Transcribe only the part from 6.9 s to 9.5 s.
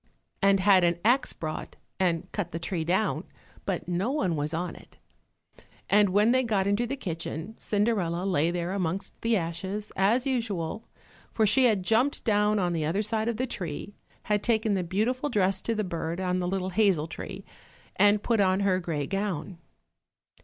kitchen, Cinderella lay there amongst the